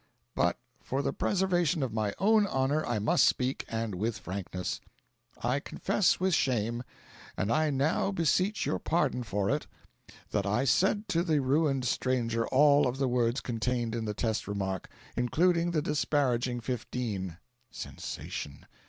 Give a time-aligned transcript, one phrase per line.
[0.33, 4.81] But for the preservation of my own honour I must speak and with frankness.
[5.43, 6.81] I confess with shame
[7.37, 9.67] and I now beseech your pardon for it
[10.31, 14.47] that I said to the ruined stranger all of the words contained in the test
[14.47, 17.37] remark, including the disparaging fifteen.
[17.69, 18.65] (Sensation.)